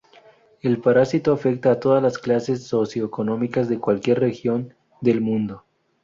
[0.63, 5.63] El parásito afecta a todas las clases socioeconómicas de cualquier región del mundo.